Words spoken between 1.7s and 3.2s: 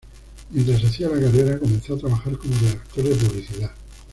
a trabajar como redactor de